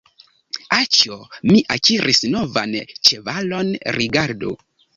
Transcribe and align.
Aĉjo, 0.77 1.17
mi 1.51 1.59
akiris 1.75 2.23
novan 2.37 2.75
ĉevalon, 3.11 3.73
rigardu! 4.01 4.59